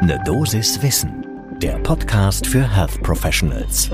Ne 0.00 0.22
Dosis 0.24 0.80
Wissen, 0.80 1.26
der 1.60 1.76
Podcast 1.80 2.46
für 2.46 2.62
Health 2.62 3.02
Professionals. 3.02 3.90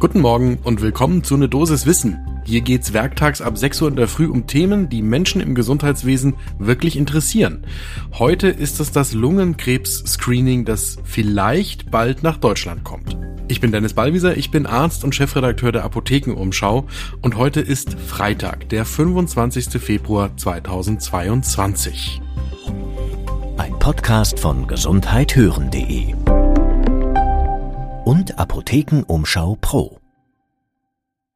Guten 0.00 0.20
Morgen 0.20 0.58
und 0.64 0.82
willkommen 0.82 1.22
zu 1.22 1.36
Ne 1.36 1.48
Dosis 1.48 1.86
Wissen. 1.86 2.18
Hier 2.44 2.60
geht's 2.60 2.92
werktags 2.92 3.40
ab 3.40 3.56
6 3.56 3.82
Uhr 3.82 3.88
in 3.88 3.94
der 3.94 4.08
Früh 4.08 4.26
um 4.26 4.48
Themen, 4.48 4.88
die 4.88 5.00
Menschen 5.00 5.40
im 5.40 5.54
Gesundheitswesen 5.54 6.34
wirklich 6.58 6.96
interessieren. 6.96 7.66
Heute 8.18 8.48
ist 8.48 8.80
es 8.80 8.90
das 8.90 9.14
Lungenkrebs-Screening, 9.14 10.64
das 10.64 10.98
vielleicht 11.04 11.92
bald 11.92 12.24
nach 12.24 12.36
Deutschland 12.36 12.82
kommt. 12.82 13.16
Ich 13.46 13.60
bin 13.60 13.70
Dennis 13.70 13.94
Ballwieser, 13.94 14.36
ich 14.36 14.50
bin 14.50 14.66
Arzt 14.66 15.04
und 15.04 15.14
Chefredakteur 15.14 15.70
der 15.70 15.84
Apothekenumschau 15.84 16.88
und 17.22 17.36
heute 17.36 17.60
ist 17.60 17.94
Freitag, 17.94 18.68
der 18.70 18.84
25. 18.84 19.80
Februar 19.80 20.36
2022. 20.36 22.22
Ein 23.58 23.78
Podcast 23.78 24.38
von 24.38 24.66
gesundheithören.de 24.68 26.14
und 28.04 28.38
Apothekenumschau 28.38 29.56
Pro. 29.60 29.98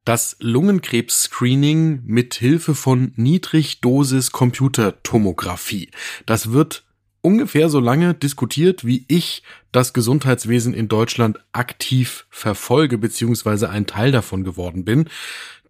Das 0.04 0.36
Lungenkrebs-Screening 0.38 2.02
mit 2.04 2.34
Hilfe 2.34 2.76
von 2.76 3.12
Niedrigdosis-Computertomographie. 3.16 5.90
Das 6.24 6.52
wird 6.52 6.84
ungefähr 7.22 7.68
so 7.68 7.80
lange 7.80 8.14
diskutiert, 8.14 8.86
wie 8.86 9.04
ich 9.08 9.42
das 9.72 9.92
Gesundheitswesen 9.92 10.74
in 10.74 10.86
Deutschland 10.86 11.40
aktiv 11.50 12.26
verfolge, 12.30 12.98
beziehungsweise 12.98 13.68
ein 13.68 13.86
Teil 13.86 14.12
davon 14.12 14.44
geworden 14.44 14.84
bin. 14.84 15.08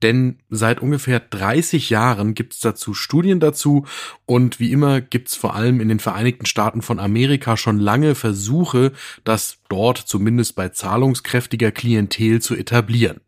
Denn 0.03 0.39
seit 0.51 0.81
ungefähr 0.81 1.21
30 1.21 1.91
Jahren 1.91 2.35
gibt 2.35 2.55
es 2.55 2.61
dazu 2.61 2.93
Studien 2.93 3.39
dazu 3.39 3.87
und 4.27 4.59
wie 4.59 4.73
immer 4.73 5.01
gibt 5.01 5.29
es 5.29 5.37
vor 5.37 5.55
allem 5.55 5.81
in 5.81 5.89
den 5.89 6.01
Vereinigten 6.01 6.47
Staaten 6.47 6.83
von 6.83 6.99
Amerika 6.99 7.57
schon 7.57 7.79
lange 7.79 8.15
Versuche, 8.17 8.93
das 9.25 9.59
dort 9.69 9.99
zumindest 9.99 10.57
bei 10.57 10.69
zahlungskräftiger 10.71 11.71
Klientel 11.71 12.43
zu 12.43 12.57
etablieren. 12.57 13.21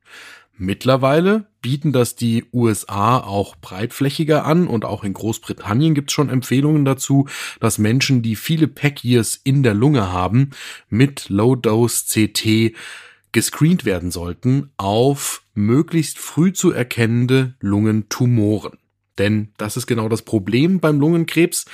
Mittlerweile 0.56 1.46
bieten 1.62 1.92
das 1.92 2.14
die 2.14 2.44
USA 2.52 3.18
auch 3.18 3.56
breitflächiger 3.56 4.44
an 4.44 4.68
und 4.68 4.84
auch 4.84 5.02
in 5.02 5.12
Großbritannien 5.12 5.94
gibt 5.94 6.10
es 6.10 6.14
schon 6.14 6.28
Empfehlungen 6.28 6.84
dazu, 6.84 7.26
dass 7.58 7.78
Menschen, 7.78 8.22
die 8.22 8.36
viele 8.36 8.68
Pack-Years 8.68 9.40
in 9.42 9.64
der 9.64 9.74
Lunge 9.74 10.12
haben, 10.12 10.50
mit 10.88 11.28
Low-Dose 11.28 12.04
CT 12.08 12.76
gescreent 13.34 13.84
werden 13.84 14.10
sollten 14.10 14.70
auf 14.78 15.42
möglichst 15.52 16.18
früh 16.18 16.54
zu 16.54 16.70
erkennende 16.72 17.54
Lungentumoren. 17.60 18.78
Denn 19.18 19.52
das 19.58 19.76
ist 19.76 19.86
genau 19.86 20.08
das 20.08 20.22
Problem 20.22 20.80
beim 20.80 20.98
Lungenkrebs. 20.98 21.66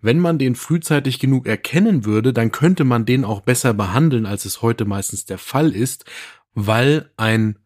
Wenn 0.00 0.18
man 0.18 0.38
den 0.38 0.54
frühzeitig 0.54 1.18
genug 1.18 1.46
erkennen 1.46 2.06
würde, 2.06 2.32
dann 2.32 2.52
könnte 2.52 2.84
man 2.84 3.04
den 3.04 3.24
auch 3.24 3.42
besser 3.42 3.74
behandeln, 3.74 4.24
als 4.24 4.46
es 4.46 4.62
heute 4.62 4.86
meistens 4.86 5.26
der 5.26 5.36
Fall 5.36 5.74
ist, 5.74 6.06
weil 6.54 7.10
ein 7.18 7.58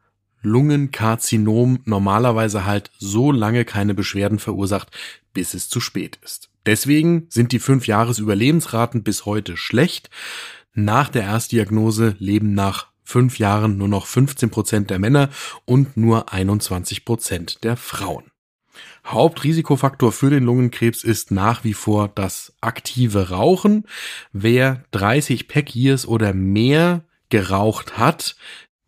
Lungenkarzinom 0.43 1.81
normalerweise 1.85 2.67
halt 2.67 2.91
so 2.99 3.31
lange 3.31 3.65
keine 3.65 3.95
Beschwerden 3.95 4.39
verursacht, 4.39 4.91
bis 5.33 5.55
es 5.55 5.69
zu 5.69 5.81
spät 5.81 6.19
ist. 6.25 6.51
Deswegen 6.67 7.27
sind 7.29 7.53
die 7.53 7.59
fünf 7.59 7.87
Jahres 7.87 8.19
Überlebensraten 8.19 9.03
bis 9.03 9.27
heute 9.27 9.57
schlecht. 9.57 10.11
Nach 10.73 11.09
der 11.09 11.23
Erstdiagnose 11.23 12.17
leben 12.19 12.55
nach 12.55 12.94
fünf 13.05 13.39
Jahren 13.39 13.77
nur 13.77 13.89
noch 13.89 14.07
15 14.07 14.51
Prozent 14.51 14.91
der 14.91 14.99
Männer 14.99 15.31
und 15.65 15.97
nur 15.97 16.33
21 16.33 17.05
Prozent 17.05 17.63
der 17.65 17.77
Frauen. 17.77 18.25
Hauptrisikofaktor 19.07 20.13
für 20.13 20.31
den 20.31 20.45
Lungenkrebs 20.45 21.05
ist 21.05 21.31
nach 21.31 21.63
wie 21.63 21.75
vor 21.75 22.09
das 22.09 22.55
aktive 22.61 23.31
Rauchen. 23.31 23.87
Wer 24.33 24.85
30 24.93 25.47
Pack 25.47 25.75
Years 25.77 26.07
oder 26.07 26.33
mehr 26.33 27.05
geraucht 27.29 27.99
hat, 27.99 28.37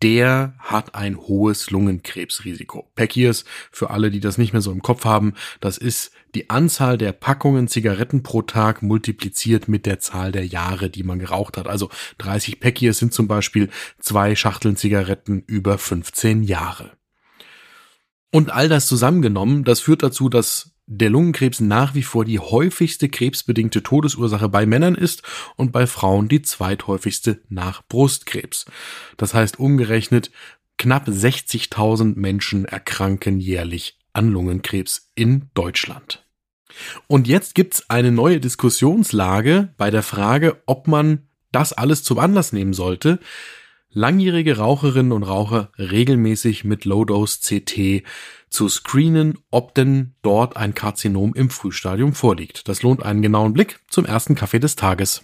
der 0.03 0.53
hat 0.59 0.95
ein 0.95 1.17
hohes 1.17 1.71
Lungenkrebsrisiko. 1.71 2.91
Packiers, 2.95 3.45
für 3.71 3.89
alle, 3.89 4.11
die 4.11 4.19
das 4.19 4.37
nicht 4.37 4.53
mehr 4.53 4.61
so 4.61 4.71
im 4.71 4.81
Kopf 4.81 5.05
haben, 5.05 5.33
das 5.59 5.77
ist 5.77 6.11
die 6.35 6.49
Anzahl 6.49 6.97
der 6.97 7.13
Packungen 7.13 7.67
Zigaretten 7.67 8.21
pro 8.21 8.43
Tag 8.43 8.83
multipliziert 8.83 9.67
mit 9.67 9.85
der 9.85 9.99
Zahl 9.99 10.31
der 10.31 10.45
Jahre, 10.45 10.89
die 10.89 11.03
man 11.03 11.17
geraucht 11.17 11.57
hat. 11.57 11.67
Also 11.67 11.89
30 12.19 12.59
Packiers 12.59 12.99
sind 12.99 13.13
zum 13.13 13.27
Beispiel 13.27 13.69
zwei 13.99 14.35
Schachteln 14.35 14.75
Zigaretten 14.75 15.43
über 15.47 15.77
15 15.77 16.43
Jahre. 16.43 16.91
Und 18.31 18.51
all 18.51 18.69
das 18.69 18.87
zusammengenommen, 18.87 19.63
das 19.63 19.79
führt 19.79 20.03
dazu, 20.03 20.29
dass 20.29 20.76
der 20.87 21.09
Lungenkrebs 21.09 21.59
nach 21.59 21.93
wie 21.95 22.01
vor 22.03 22.23
die 22.23 22.39
häufigste 22.39 23.09
krebsbedingte 23.09 23.83
Todesursache 23.83 24.47
bei 24.47 24.65
Männern 24.65 24.95
ist 24.95 25.21
und 25.57 25.71
bei 25.73 25.85
Frauen 25.85 26.29
die 26.29 26.41
zweithäufigste 26.41 27.41
nach 27.49 27.85
Brustkrebs. 27.87 28.65
Das 29.17 29.33
heißt 29.33 29.59
umgerechnet, 29.59 30.31
knapp 30.77 31.07
60.000 31.07 32.17
Menschen 32.17 32.65
erkranken 32.65 33.39
jährlich 33.39 33.99
an 34.13 34.31
Lungenkrebs 34.31 35.11
in 35.13 35.49
Deutschland. 35.53 36.25
Und 37.07 37.27
jetzt 37.27 37.53
gibt's 37.53 37.89
eine 37.89 38.11
neue 38.11 38.39
Diskussionslage 38.39 39.73
bei 39.77 39.91
der 39.91 40.03
Frage, 40.03 40.61
ob 40.65 40.87
man 40.87 41.27
das 41.51 41.73
alles 41.73 42.03
zum 42.03 42.19
Anlass 42.19 42.53
nehmen 42.53 42.73
sollte, 42.73 43.19
langjährige 43.89 44.57
Raucherinnen 44.57 45.11
und 45.11 45.23
Raucher 45.23 45.71
regelmäßig 45.77 46.63
mit 46.63 46.85
Low-Dose 46.85 47.39
CT 47.41 48.03
zu 48.49 48.69
screenen, 48.69 49.37
ob 49.51 49.75
denn 49.75 50.15
dort 50.21 50.57
ein 50.57 50.73
Karzinom 50.73 51.33
im 51.33 51.49
Frühstadium 51.49 52.13
vorliegt. 52.13 52.67
Das 52.67 52.81
lohnt 52.81 53.03
einen 53.03 53.21
genauen 53.21 53.53
Blick 53.53 53.79
zum 53.89 54.05
ersten 54.05 54.35
Kaffee 54.35 54.59
des 54.59 54.75
Tages. 54.75 55.23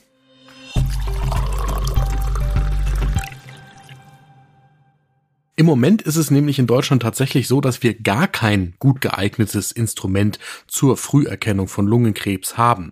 Im 5.63 5.68
Moment 5.68 6.01
ist 6.01 6.18
es 6.18 6.29
nämlich 6.29 6.59
in 6.59 6.68
Deutschland 6.68 7.03
tatsächlich 7.03 7.47
so, 7.47 7.62
dass 7.62 7.81
wir 7.84 7.94
gar 7.94 8.28
kein 8.28 8.74
gut 8.79 9.00
geeignetes 9.00 9.72
Instrument 9.72 10.38
zur 10.68 10.97
Früherkennung 10.97 11.69
von 11.69 11.88
Lungenkrebs 11.88 12.57
haben. 12.57 12.91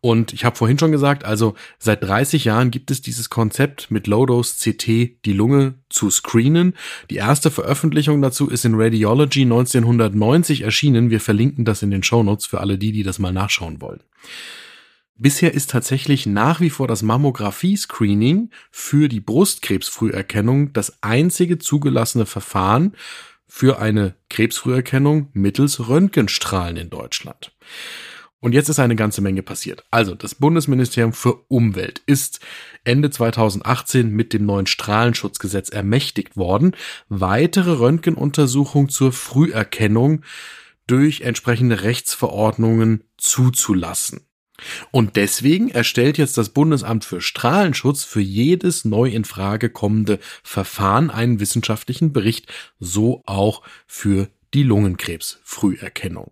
Und 0.00 0.32
ich 0.32 0.44
habe 0.44 0.56
vorhin 0.56 0.80
schon 0.80 0.90
gesagt, 0.90 1.24
also 1.24 1.54
seit 1.78 2.02
30 2.02 2.44
Jahren 2.44 2.72
gibt 2.72 2.90
es 2.90 3.02
dieses 3.02 3.30
Konzept 3.30 3.92
mit 3.92 4.08
Low-Dose 4.08 4.56
CT 4.58 5.24
die 5.24 5.32
Lunge 5.32 5.74
zu 5.90 6.10
screenen. 6.10 6.74
Die 7.08 7.18
erste 7.18 7.52
Veröffentlichung 7.52 8.20
dazu 8.20 8.50
ist 8.50 8.64
in 8.64 8.74
Radiology 8.74 9.42
1990 9.42 10.62
erschienen. 10.62 11.10
Wir 11.10 11.20
verlinken 11.20 11.64
das 11.64 11.82
in 11.82 11.92
den 11.92 12.02
Show 12.02 12.24
Notes 12.24 12.46
für 12.46 12.58
alle 12.58 12.78
die, 12.78 12.90
die 12.90 13.04
das 13.04 13.20
mal 13.20 13.32
nachschauen 13.32 13.80
wollen. 13.80 14.00
Bisher 15.16 15.54
ist 15.54 15.70
tatsächlich 15.70 16.26
nach 16.26 16.60
wie 16.60 16.70
vor 16.70 16.88
das 16.88 17.02
Mammographie-Screening 17.02 18.50
für 18.70 19.08
die 19.08 19.20
Brustkrebsfrüherkennung 19.20 20.72
das 20.72 21.02
einzige 21.02 21.58
zugelassene 21.58 22.26
Verfahren 22.26 22.96
für 23.46 23.78
eine 23.78 24.16
Krebsfrüherkennung 24.30 25.28
mittels 25.34 25.86
Röntgenstrahlen 25.88 26.78
in 26.78 26.90
Deutschland. 26.90 27.54
Und 28.40 28.54
jetzt 28.54 28.68
ist 28.70 28.80
eine 28.80 28.96
ganze 28.96 29.20
Menge 29.20 29.42
passiert. 29.44 29.84
Also, 29.92 30.16
das 30.16 30.34
Bundesministerium 30.34 31.12
für 31.12 31.44
Umwelt 31.46 32.02
ist 32.06 32.40
Ende 32.82 33.10
2018 33.10 34.10
mit 34.10 34.32
dem 34.32 34.46
neuen 34.46 34.66
Strahlenschutzgesetz 34.66 35.68
ermächtigt 35.68 36.36
worden, 36.36 36.74
weitere 37.08 37.70
Röntgenuntersuchungen 37.70 38.88
zur 38.88 39.12
Früherkennung 39.12 40.22
durch 40.88 41.20
entsprechende 41.20 41.82
Rechtsverordnungen 41.82 43.04
zuzulassen. 43.16 44.26
Und 44.90 45.16
deswegen 45.16 45.70
erstellt 45.70 46.18
jetzt 46.18 46.38
das 46.38 46.50
Bundesamt 46.50 47.04
für 47.04 47.20
Strahlenschutz 47.20 48.04
für 48.04 48.20
jedes 48.20 48.84
neu 48.84 49.08
in 49.08 49.24
Frage 49.24 49.70
kommende 49.70 50.18
Verfahren 50.42 51.10
einen 51.10 51.40
wissenschaftlichen 51.40 52.12
Bericht, 52.12 52.52
so 52.78 53.22
auch 53.26 53.62
für 53.86 54.28
die 54.54 54.62
Lungenkrebsfrüherkennung. 54.62 56.30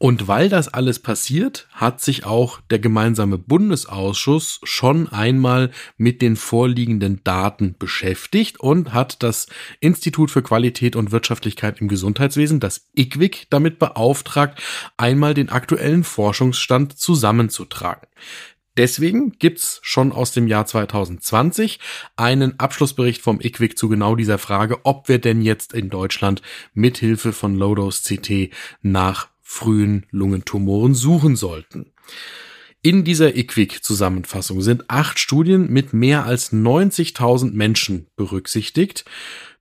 Und 0.00 0.28
weil 0.28 0.48
das 0.48 0.68
alles 0.68 1.00
passiert, 1.00 1.66
hat 1.72 2.00
sich 2.00 2.24
auch 2.24 2.60
der 2.70 2.78
gemeinsame 2.78 3.36
Bundesausschuss 3.36 4.60
schon 4.62 5.08
einmal 5.08 5.72
mit 5.96 6.22
den 6.22 6.36
vorliegenden 6.36 7.20
Daten 7.24 7.74
beschäftigt 7.76 8.60
und 8.60 8.94
hat 8.94 9.24
das 9.24 9.48
Institut 9.80 10.30
für 10.30 10.42
Qualität 10.42 10.94
und 10.94 11.10
Wirtschaftlichkeit 11.10 11.80
im 11.80 11.88
Gesundheitswesen, 11.88 12.60
das 12.60 12.86
IQWIC, 12.96 13.48
damit 13.50 13.80
beauftragt, 13.80 14.62
einmal 14.96 15.34
den 15.34 15.48
aktuellen 15.48 16.04
Forschungsstand 16.04 16.96
zusammenzutragen. 16.96 18.06
Deswegen 18.76 19.32
gibt's 19.40 19.80
schon 19.82 20.12
aus 20.12 20.30
dem 20.30 20.46
Jahr 20.46 20.64
2020 20.64 21.80
einen 22.14 22.60
Abschlussbericht 22.60 23.20
vom 23.20 23.40
IQWIC 23.40 23.76
zu 23.76 23.88
genau 23.88 24.14
dieser 24.14 24.38
Frage, 24.38 24.78
ob 24.84 25.08
wir 25.08 25.18
denn 25.18 25.42
jetzt 25.42 25.72
in 25.72 25.90
Deutschland 25.90 26.40
mithilfe 26.74 27.32
von 27.32 27.56
Low-Dose 27.56 28.02
CT 28.04 28.54
nach 28.80 29.30
frühen 29.50 30.04
Lungentumoren 30.10 30.94
suchen 30.94 31.34
sollten. 31.34 31.94
In 32.82 33.02
dieser 33.02 33.34
IQWIC-Zusammenfassung 33.34 34.60
sind 34.60 34.84
acht 34.88 35.18
Studien 35.18 35.72
mit 35.72 35.94
mehr 35.94 36.24
als 36.24 36.52
90.000 36.52 37.52
Menschen 37.54 38.08
berücksichtigt. 38.14 39.06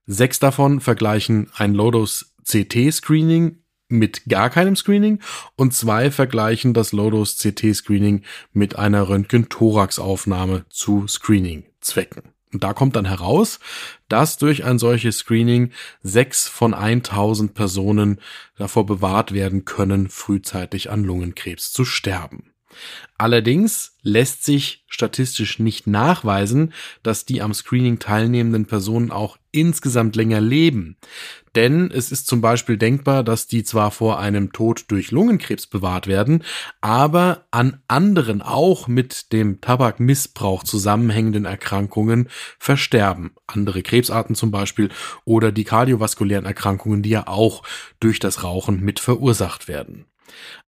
Sechs 0.06 0.40
davon 0.40 0.82
vergleichen 0.82 1.50
ein 1.56 1.74
Low-Dose 1.74 2.26
CT-Screening 2.44 3.60
mit 3.88 4.26
gar 4.28 4.50
keinem 4.50 4.76
Screening 4.76 5.22
und 5.56 5.74
zwei 5.74 6.12
vergleichen 6.12 6.74
das 6.74 6.92
Low-Dose 6.92 7.38
CT-Screening 7.38 8.24
mit 8.52 8.76
einer 8.76 9.08
Röntgen-Thorax-Aufnahme 9.08 10.66
zu 10.70 11.08
Screening-Zwecken. 11.08 12.24
Und 12.58 12.64
da 12.64 12.74
kommt 12.74 12.96
dann 12.96 13.06
heraus, 13.06 13.60
dass 14.10 14.40
durch 14.40 14.64
ein 14.64 14.80
solches 14.80 15.20
Screening 15.20 15.74
sechs 16.02 16.48
von 16.48 16.74
1000 16.74 17.54
Personen 17.54 18.20
davor 18.58 18.88
bewahrt 18.88 19.32
werden 19.32 19.64
können, 19.64 20.10
frühzeitig 20.10 20.90
an 20.90 21.04
Lungenkrebs 21.04 21.72
zu 21.72 21.86
sterben. 21.86 22.56
Allerdings 23.18 23.96
lässt 24.04 24.46
sich 24.46 24.86
statistisch 24.88 25.60
nicht 25.60 25.88
nachweisen, 25.88 26.74
dass 27.04 27.26
die 27.26 27.42
am 27.42 27.54
Screening 27.54 28.00
teilnehmenden 28.00 28.66
Personen 28.66 29.12
auch 29.12 29.38
insgesamt 29.52 30.16
länger 30.16 30.40
leben. 30.40 30.98
Denn 31.56 31.90
es 31.92 32.12
ist 32.12 32.28
zum 32.28 32.40
Beispiel 32.40 32.78
denkbar, 32.78 33.24
dass 33.24 33.48
die 33.48 33.64
zwar 33.64 33.90
vor 33.90 34.20
einem 34.20 34.54
Tod 34.54 34.86
durch 34.90 35.10
Lungenkrebs 35.10 35.66
bewahrt 35.66 36.06
werden, 36.06 36.44
aber 36.82 37.48
an 37.50 37.82
anderen 37.88 38.44
auch 38.44 38.88
mit 38.88 39.34
dem 39.34 39.60
Tabakmissbrauch 39.60 40.64
zusammenhängenden 40.64 41.46
Erkrankungen 41.46 42.30
versterben. 42.60 43.32
Andere 43.48 43.82
Krebsarten 43.82 44.36
zum 44.36 44.52
Beispiel 44.52 44.90
oder 45.26 45.52
die 45.52 45.64
kardiovaskulären 45.64 46.46
Erkrankungen, 46.46 47.02
die 47.02 47.10
ja 47.10 47.28
auch 47.28 47.64
durch 48.00 48.20
das 48.20 48.44
Rauchen 48.44 48.82
mit 48.82 49.00
verursacht 49.00 49.68
werden. 49.68 50.06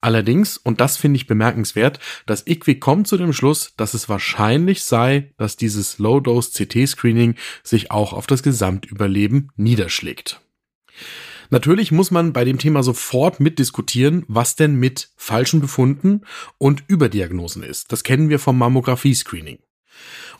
Allerdings, 0.00 0.56
und 0.56 0.80
das 0.80 0.96
finde 0.96 1.16
ich 1.16 1.26
bemerkenswert, 1.26 1.98
das 2.26 2.46
IQWIC 2.46 2.80
kommt 2.80 3.08
zu 3.08 3.16
dem 3.16 3.32
Schluss, 3.32 3.72
dass 3.76 3.94
es 3.94 4.08
wahrscheinlich 4.08 4.84
sei, 4.84 5.32
dass 5.36 5.56
dieses 5.56 5.98
Low-Dose-CT-Screening 5.98 7.34
sich 7.62 7.90
auch 7.90 8.12
auf 8.12 8.26
das 8.26 8.42
Gesamtüberleben 8.42 9.50
niederschlägt. 9.56 10.40
Natürlich 11.50 11.92
muss 11.92 12.10
man 12.10 12.32
bei 12.32 12.44
dem 12.44 12.58
Thema 12.58 12.82
sofort 12.82 13.40
mitdiskutieren, 13.40 14.24
was 14.28 14.54
denn 14.54 14.76
mit 14.76 15.10
falschen 15.16 15.60
Befunden 15.60 16.22
und 16.58 16.84
Überdiagnosen 16.88 17.62
ist. 17.62 17.90
Das 17.90 18.04
kennen 18.04 18.28
wir 18.28 18.38
vom 18.38 18.58
Mammographie-Screening. 18.58 19.58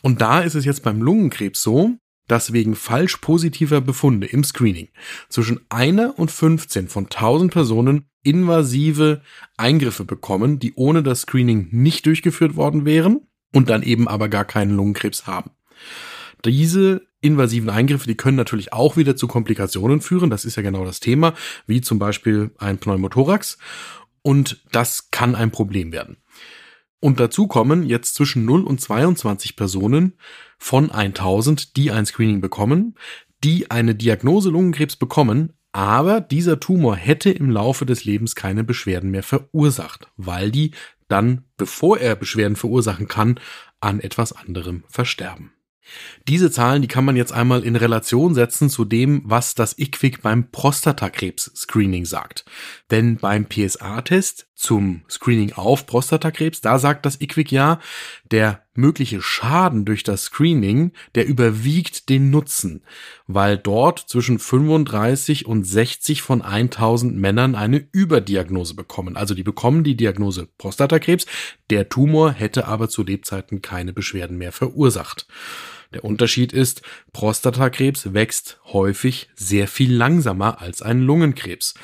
Und 0.02 0.20
da 0.20 0.40
ist 0.40 0.54
es 0.54 0.64
jetzt 0.64 0.82
beim 0.82 1.00
Lungenkrebs 1.02 1.62
so, 1.62 1.96
dass 2.28 2.52
wegen 2.52 2.76
falsch 2.76 3.16
positiver 3.16 3.80
Befunde 3.80 4.26
im 4.26 4.44
Screening 4.44 4.88
zwischen 5.28 5.60
einer 5.68 6.18
und 6.18 6.30
15 6.30 6.88
von 6.88 7.04
1000 7.04 7.52
Personen 7.52 8.04
invasive 8.22 9.22
Eingriffe 9.56 10.04
bekommen, 10.04 10.58
die 10.58 10.74
ohne 10.74 11.02
das 11.02 11.22
Screening 11.22 11.68
nicht 11.72 12.06
durchgeführt 12.06 12.56
worden 12.56 12.84
wären 12.84 13.22
und 13.52 13.70
dann 13.70 13.82
eben 13.82 14.06
aber 14.06 14.28
gar 14.28 14.44
keinen 14.44 14.76
Lungenkrebs 14.76 15.26
haben. 15.26 15.50
Diese 16.44 17.02
invasiven 17.20 17.70
Eingriffe, 17.70 18.06
die 18.06 18.16
können 18.16 18.36
natürlich 18.36 18.72
auch 18.72 18.96
wieder 18.96 19.16
zu 19.16 19.26
Komplikationen 19.26 20.00
führen. 20.00 20.30
Das 20.30 20.44
ist 20.44 20.56
ja 20.56 20.62
genau 20.62 20.84
das 20.84 21.00
Thema, 21.00 21.34
wie 21.66 21.80
zum 21.80 21.98
Beispiel 21.98 22.50
ein 22.58 22.78
Pneumothorax. 22.78 23.58
Und 24.22 24.62
das 24.72 25.10
kann 25.10 25.34
ein 25.34 25.50
Problem 25.50 25.92
werden. 25.92 26.18
Und 27.00 27.20
dazu 27.20 27.46
kommen 27.46 27.84
jetzt 27.84 28.14
zwischen 28.14 28.44
0 28.44 28.64
und 28.64 28.80
22 28.80 29.56
Personen 29.56 30.14
von 30.58 30.90
1000, 30.90 31.76
die 31.76 31.90
ein 31.90 32.06
Screening 32.06 32.40
bekommen, 32.40 32.96
die 33.44 33.70
eine 33.70 33.94
Diagnose 33.94 34.50
Lungenkrebs 34.50 34.96
bekommen, 34.96 35.52
aber 35.72 36.20
dieser 36.20 36.58
Tumor 36.58 36.96
hätte 36.96 37.30
im 37.30 37.50
Laufe 37.50 37.86
des 37.86 38.04
Lebens 38.04 38.34
keine 38.34 38.64
Beschwerden 38.64 39.10
mehr 39.10 39.22
verursacht, 39.22 40.08
weil 40.16 40.50
die 40.50 40.72
dann, 41.06 41.44
bevor 41.56 41.98
er 41.98 42.16
Beschwerden 42.16 42.56
verursachen 42.56 43.06
kann, 43.06 43.38
an 43.80 44.00
etwas 44.00 44.32
anderem 44.32 44.84
versterben. 44.88 45.52
Diese 46.26 46.50
Zahlen, 46.50 46.82
die 46.82 46.88
kann 46.88 47.04
man 47.04 47.16
jetzt 47.16 47.32
einmal 47.32 47.64
in 47.64 47.76
Relation 47.76 48.34
setzen 48.34 48.68
zu 48.68 48.84
dem, 48.84 49.22
was 49.24 49.54
das 49.54 49.78
IQWIC 49.78 50.20
beim 50.20 50.50
Prostatakrebs-Screening 50.50 52.04
sagt. 52.04 52.44
Denn 52.90 53.16
beim 53.16 53.46
PSA-Test 53.46 54.47
zum 54.58 55.02
Screening 55.08 55.52
auf 55.52 55.86
Prostatakrebs, 55.86 56.60
da 56.60 56.80
sagt 56.80 57.06
das 57.06 57.20
IQWIC 57.20 57.52
ja, 57.52 57.78
der 58.32 58.64
mögliche 58.74 59.22
Schaden 59.22 59.84
durch 59.84 60.02
das 60.02 60.24
Screening, 60.24 60.90
der 61.14 61.26
überwiegt 61.26 62.08
den 62.08 62.30
Nutzen, 62.30 62.82
weil 63.28 63.56
dort 63.56 64.00
zwischen 64.00 64.40
35 64.40 65.46
und 65.46 65.62
60 65.62 66.22
von 66.22 66.42
1000 66.42 67.16
Männern 67.16 67.54
eine 67.54 67.86
Überdiagnose 67.92 68.74
bekommen. 68.74 69.16
Also 69.16 69.34
die 69.34 69.44
bekommen 69.44 69.84
die 69.84 69.96
Diagnose 69.96 70.48
Prostatakrebs, 70.58 71.26
der 71.70 71.88
Tumor 71.88 72.32
hätte 72.32 72.66
aber 72.66 72.88
zu 72.88 73.04
Lebzeiten 73.04 73.62
keine 73.62 73.92
Beschwerden 73.92 74.38
mehr 74.38 74.52
verursacht. 74.52 75.28
Der 75.94 76.04
Unterschied 76.04 76.52
ist, 76.52 76.82
Prostatakrebs 77.12 78.12
wächst 78.12 78.60
häufig 78.64 79.30
sehr 79.34 79.68
viel 79.68 79.94
langsamer 79.94 80.60
als 80.60 80.82
ein 80.82 81.00
Lungenkrebs. 81.00 81.74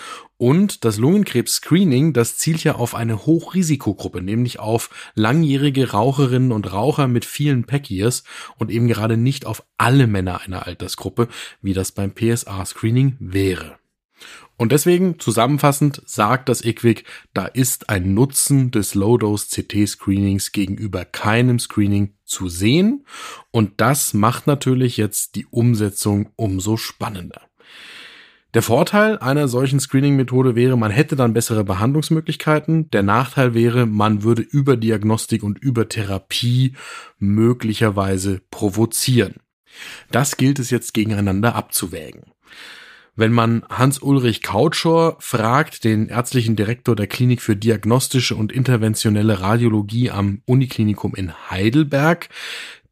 Und 0.44 0.84
das 0.84 0.98
Lungenkrebs-Screening, 0.98 2.12
das 2.12 2.36
zielt 2.36 2.64
ja 2.64 2.74
auf 2.74 2.94
eine 2.94 3.24
Hochrisikogruppe, 3.24 4.20
nämlich 4.20 4.58
auf 4.60 4.90
langjährige 5.14 5.92
Raucherinnen 5.92 6.52
und 6.52 6.70
Raucher 6.70 7.08
mit 7.08 7.24
vielen 7.24 7.64
Pack-Years 7.64 8.24
und 8.58 8.70
eben 8.70 8.86
gerade 8.86 9.16
nicht 9.16 9.46
auf 9.46 9.64
alle 9.78 10.06
Männer 10.06 10.42
einer 10.42 10.66
Altersgruppe, 10.66 11.28
wie 11.62 11.72
das 11.72 11.92
beim 11.92 12.12
PSA-Screening 12.12 13.16
wäre. 13.20 13.78
Und 14.58 14.72
deswegen 14.72 15.18
zusammenfassend 15.18 16.02
sagt 16.04 16.50
das 16.50 16.62
IQWIC, 16.62 17.04
da 17.32 17.46
ist 17.46 17.88
ein 17.88 18.12
Nutzen 18.12 18.70
des 18.70 18.94
Low-Dose 18.94 19.46
CT-Screenings 19.46 20.52
gegenüber 20.52 21.06
keinem 21.06 21.58
Screening 21.58 22.16
zu 22.26 22.50
sehen. 22.50 23.06
Und 23.50 23.80
das 23.80 24.12
macht 24.12 24.46
natürlich 24.46 24.98
jetzt 24.98 25.36
die 25.36 25.46
Umsetzung 25.46 26.32
umso 26.36 26.76
spannender. 26.76 27.40
Der 28.54 28.62
Vorteil 28.62 29.18
einer 29.18 29.48
solchen 29.48 29.80
Screening-Methode 29.80 30.54
wäre, 30.54 30.78
man 30.78 30.92
hätte 30.92 31.16
dann 31.16 31.34
bessere 31.34 31.64
Behandlungsmöglichkeiten. 31.64 32.88
Der 32.92 33.02
Nachteil 33.02 33.52
wäre, 33.52 33.84
man 33.84 34.22
würde 34.22 34.42
über 34.42 34.76
Diagnostik 34.76 35.42
und 35.42 35.58
über 35.58 35.88
Therapie 35.88 36.74
möglicherweise 37.18 38.40
provozieren. 38.52 39.34
Das 40.12 40.36
gilt 40.36 40.60
es 40.60 40.70
jetzt 40.70 40.94
gegeneinander 40.94 41.56
abzuwägen. 41.56 42.32
Wenn 43.16 43.32
man 43.32 43.64
Hans-Ulrich 43.68 44.42
Kautschor 44.42 45.16
fragt, 45.18 45.82
den 45.82 46.08
ärztlichen 46.08 46.54
Direktor 46.54 46.94
der 46.94 47.08
Klinik 47.08 47.42
für 47.42 47.56
diagnostische 47.56 48.36
und 48.36 48.52
interventionelle 48.52 49.40
Radiologie 49.40 50.10
am 50.10 50.42
Uniklinikum 50.46 51.16
in 51.16 51.32
Heidelberg, 51.50 52.28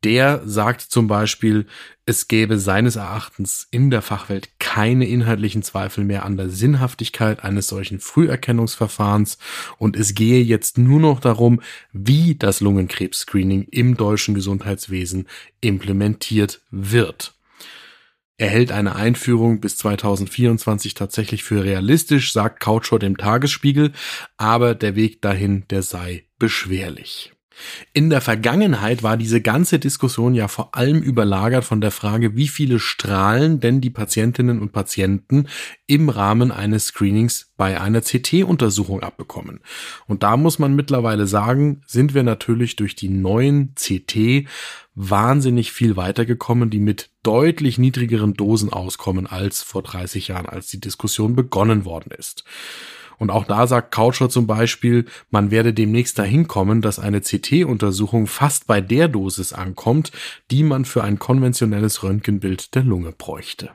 der 0.04 0.42
sagt 0.44 0.80
zum 0.80 1.06
Beispiel, 1.06 1.66
es 2.06 2.26
gäbe 2.26 2.58
seines 2.58 2.96
Erachtens 2.96 3.68
in 3.70 3.90
der 3.90 4.02
Fachwelt 4.02 4.58
keine 4.72 5.06
inhaltlichen 5.06 5.62
Zweifel 5.62 6.02
mehr 6.02 6.24
an 6.24 6.38
der 6.38 6.48
Sinnhaftigkeit 6.48 7.44
eines 7.44 7.68
solchen 7.68 8.00
Früherkennungsverfahrens 8.00 9.36
und 9.76 9.96
es 9.96 10.14
gehe 10.14 10.42
jetzt 10.42 10.78
nur 10.78 10.98
noch 10.98 11.20
darum, 11.20 11.60
wie 11.92 12.36
das 12.36 12.62
Lungenkrebs-Screening 12.62 13.68
im 13.70 13.98
deutschen 13.98 14.34
Gesundheitswesen 14.34 15.28
implementiert 15.60 16.62
wird. 16.70 17.34
Er 18.38 18.48
hält 18.48 18.72
eine 18.72 18.96
Einführung 18.96 19.60
bis 19.60 19.76
2024 19.76 20.94
tatsächlich 20.94 21.44
für 21.44 21.64
realistisch, 21.64 22.32
sagt 22.32 22.60
Couchor 22.60 22.98
dem 22.98 23.18
Tagesspiegel, 23.18 23.92
aber 24.38 24.74
der 24.74 24.96
Weg 24.96 25.20
dahin, 25.20 25.64
der 25.68 25.82
sei 25.82 26.24
beschwerlich. 26.38 27.34
In 27.92 28.10
der 28.10 28.20
Vergangenheit 28.20 29.02
war 29.02 29.16
diese 29.16 29.40
ganze 29.40 29.78
Diskussion 29.78 30.34
ja 30.34 30.48
vor 30.48 30.74
allem 30.76 31.02
überlagert 31.02 31.64
von 31.64 31.80
der 31.80 31.90
Frage, 31.90 32.36
wie 32.36 32.48
viele 32.48 32.78
Strahlen 32.78 33.60
denn 33.60 33.80
die 33.80 33.90
Patientinnen 33.90 34.60
und 34.60 34.72
Patienten 34.72 35.48
im 35.86 36.08
Rahmen 36.08 36.50
eines 36.50 36.86
Screenings 36.86 37.52
bei 37.56 37.80
einer 37.80 38.00
CT-Untersuchung 38.00 39.02
abbekommen. 39.02 39.60
Und 40.06 40.22
da 40.22 40.36
muss 40.36 40.58
man 40.58 40.74
mittlerweile 40.74 41.26
sagen, 41.26 41.82
sind 41.86 42.14
wir 42.14 42.22
natürlich 42.22 42.76
durch 42.76 42.96
die 42.96 43.08
neuen 43.08 43.74
CT 43.74 44.48
wahnsinnig 44.94 45.72
viel 45.72 45.96
weitergekommen, 45.96 46.70
die 46.70 46.80
mit 46.80 47.10
deutlich 47.22 47.78
niedrigeren 47.78 48.34
Dosen 48.34 48.72
auskommen 48.72 49.26
als 49.26 49.62
vor 49.62 49.82
30 49.82 50.28
Jahren, 50.28 50.46
als 50.46 50.68
die 50.68 50.80
Diskussion 50.80 51.34
begonnen 51.34 51.84
worden 51.84 52.12
ist. 52.16 52.44
Und 53.18 53.30
auch 53.30 53.44
da 53.44 53.66
sagt 53.66 53.94
Coucher 53.94 54.28
zum 54.28 54.46
Beispiel, 54.46 55.06
man 55.30 55.50
werde 55.50 55.72
demnächst 55.72 56.18
dahin 56.18 56.48
kommen, 56.48 56.82
dass 56.82 56.98
eine 56.98 57.20
CT-Untersuchung 57.20 58.26
fast 58.26 58.66
bei 58.66 58.80
der 58.80 59.08
Dosis 59.08 59.52
ankommt, 59.52 60.12
die 60.50 60.62
man 60.62 60.84
für 60.84 61.04
ein 61.04 61.18
konventionelles 61.18 62.02
Röntgenbild 62.02 62.74
der 62.74 62.82
Lunge 62.82 63.12
bräuchte. 63.12 63.70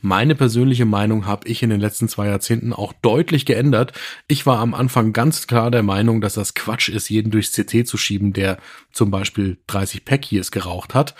Meine 0.00 0.34
persönliche 0.34 0.84
Meinung 0.84 1.26
habe 1.26 1.48
ich 1.48 1.62
in 1.62 1.70
den 1.70 1.80
letzten 1.80 2.08
zwei 2.08 2.26
Jahrzehnten 2.26 2.72
auch 2.72 2.92
deutlich 2.92 3.46
geändert. 3.46 3.92
Ich 4.28 4.46
war 4.46 4.58
am 4.58 4.74
Anfang 4.74 5.12
ganz 5.12 5.46
klar 5.46 5.70
der 5.70 5.82
Meinung, 5.82 6.20
dass 6.20 6.34
das 6.34 6.54
Quatsch 6.54 6.88
ist, 6.88 7.08
jeden 7.08 7.30
durchs 7.30 7.52
CT 7.52 7.86
zu 7.86 7.96
schieben, 7.96 8.32
der 8.32 8.58
zum 8.92 9.10
Beispiel 9.10 9.58
30 9.66 10.04
Pack 10.04 10.30
Years 10.30 10.50
geraucht 10.50 10.94
hat 10.94 11.14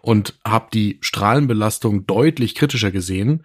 und 0.00 0.38
habe 0.46 0.68
die 0.72 0.98
Strahlenbelastung 1.00 2.06
deutlich 2.06 2.54
kritischer 2.54 2.90
gesehen 2.90 3.44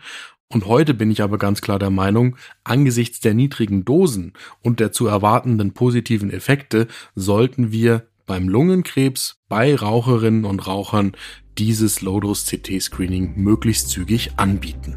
und 0.53 0.67
heute 0.67 0.93
bin 0.93 1.09
ich 1.09 1.23
aber 1.23 1.39
ganz 1.39 1.61
klar 1.61 1.79
der 1.79 1.89
Meinung, 1.89 2.35
angesichts 2.63 3.19
der 3.19 3.33
niedrigen 3.33 3.85
Dosen 3.85 4.33
und 4.61 4.79
der 4.79 4.91
zu 4.91 5.07
erwartenden 5.07 5.73
positiven 5.73 6.29
Effekte 6.29 6.87
sollten 7.15 7.71
wir 7.71 8.05
beim 8.27 8.47
Lungenkrebs 8.47 9.41
bei 9.49 9.75
Raucherinnen 9.75 10.45
und 10.45 10.67
Rauchern 10.67 11.13
dieses 11.57 12.01
Low-Dose-CT-Screening 12.01 13.33
möglichst 13.35 13.89
zügig 13.89 14.33
anbieten. 14.37 14.95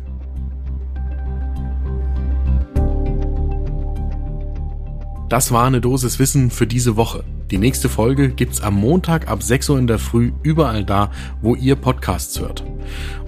Das 5.30 5.52
war 5.52 5.66
eine 5.66 5.80
Dosis 5.80 6.18
Wissen 6.18 6.50
für 6.50 6.66
diese 6.66 6.96
Woche. 6.96 7.25
Die 7.50 7.58
nächste 7.58 7.88
Folge 7.88 8.30
gibt's 8.30 8.60
am 8.60 8.74
Montag 8.74 9.28
ab 9.28 9.40
6 9.42 9.70
Uhr 9.70 9.78
in 9.78 9.86
der 9.86 10.00
Früh 10.00 10.32
überall 10.42 10.84
da, 10.84 11.12
wo 11.42 11.54
ihr 11.54 11.76
Podcasts 11.76 12.40
hört. 12.40 12.64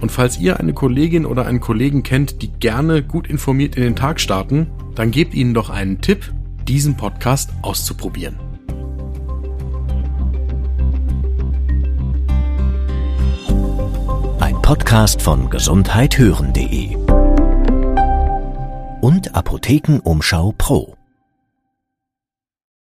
Und 0.01 0.11
falls 0.11 0.37
ihr 0.39 0.59
eine 0.59 0.73
Kollegin 0.73 1.25
oder 1.25 1.45
einen 1.45 1.61
Kollegen 1.61 2.03
kennt, 2.03 2.41
die 2.41 2.51
gerne 2.51 3.01
gut 3.01 3.27
informiert 3.27 3.77
in 3.77 3.83
den 3.83 3.95
Tag 3.95 4.19
starten, 4.19 4.67
dann 4.95 5.11
gebt 5.11 5.33
ihnen 5.33 5.53
doch 5.53 5.69
einen 5.69 6.01
Tipp, 6.01 6.33
diesen 6.67 6.97
Podcast 6.97 7.51
auszuprobieren. 7.61 8.37
Ein 14.39 14.61
Podcast 14.61 15.21
von 15.21 15.49
gesundheithören.de 15.49 16.97
und 19.01 19.33
Apothekenumschau 19.33 20.53
Pro. 20.57 20.98